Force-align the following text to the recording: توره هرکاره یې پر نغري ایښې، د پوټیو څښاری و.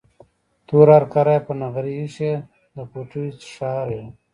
توره 0.67 0.93
هرکاره 0.97 1.31
یې 1.35 1.43
پر 1.47 1.55
نغري 1.63 1.93
ایښې، 1.99 2.33
د 2.75 2.77
پوټیو 2.91 3.37
څښاری 3.41 3.97
و. 4.03 4.05